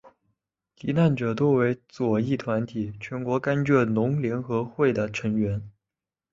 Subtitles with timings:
[0.79, 5.61] 罹难者多为左翼团体全国甘蔗农联合会的成员。